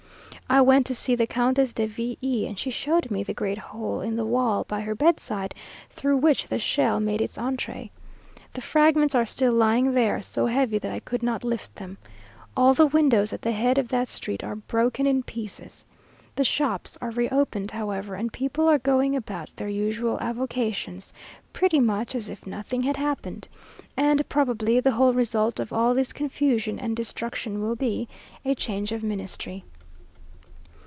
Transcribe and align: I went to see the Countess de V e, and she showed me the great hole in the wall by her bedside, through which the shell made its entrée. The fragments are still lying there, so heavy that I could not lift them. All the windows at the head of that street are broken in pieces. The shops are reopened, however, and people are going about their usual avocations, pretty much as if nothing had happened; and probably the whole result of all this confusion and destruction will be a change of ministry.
I 0.53 0.59
went 0.59 0.85
to 0.87 0.95
see 0.95 1.15
the 1.15 1.27
Countess 1.27 1.71
de 1.71 1.85
V 1.87 2.17
e, 2.21 2.45
and 2.45 2.59
she 2.59 2.71
showed 2.71 3.09
me 3.09 3.23
the 3.23 3.33
great 3.33 3.57
hole 3.57 4.01
in 4.01 4.17
the 4.17 4.25
wall 4.25 4.65
by 4.67 4.81
her 4.81 4.93
bedside, 4.93 5.55
through 5.91 6.17
which 6.17 6.45
the 6.49 6.59
shell 6.59 6.99
made 6.99 7.21
its 7.21 7.37
entrée. 7.37 7.89
The 8.51 8.59
fragments 8.59 9.15
are 9.15 9.25
still 9.25 9.53
lying 9.53 9.93
there, 9.93 10.21
so 10.21 10.47
heavy 10.47 10.77
that 10.79 10.91
I 10.91 10.99
could 10.99 11.23
not 11.23 11.45
lift 11.45 11.73
them. 11.77 11.97
All 12.57 12.73
the 12.73 12.85
windows 12.85 13.31
at 13.31 13.41
the 13.43 13.53
head 13.53 13.77
of 13.77 13.87
that 13.89 14.09
street 14.09 14.43
are 14.43 14.57
broken 14.57 15.07
in 15.07 15.23
pieces. 15.23 15.85
The 16.35 16.43
shops 16.43 16.97
are 16.99 17.11
reopened, 17.11 17.71
however, 17.71 18.15
and 18.15 18.33
people 18.33 18.67
are 18.67 18.77
going 18.77 19.15
about 19.15 19.51
their 19.55 19.69
usual 19.69 20.19
avocations, 20.19 21.13
pretty 21.53 21.79
much 21.79 22.13
as 22.13 22.27
if 22.27 22.45
nothing 22.45 22.83
had 22.83 22.97
happened; 22.97 23.47
and 23.95 24.27
probably 24.27 24.81
the 24.81 24.91
whole 24.91 25.13
result 25.13 25.61
of 25.61 25.71
all 25.71 25.93
this 25.93 26.11
confusion 26.11 26.77
and 26.77 26.93
destruction 26.93 27.61
will 27.61 27.77
be 27.77 28.09
a 28.43 28.53
change 28.53 28.91
of 28.91 29.01
ministry. 29.01 29.63